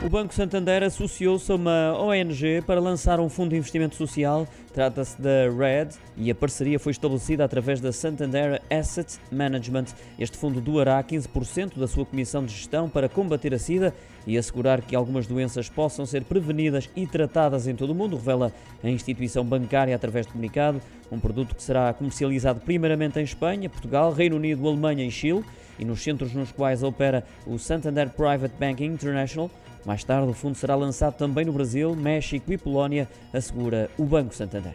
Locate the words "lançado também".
30.74-31.44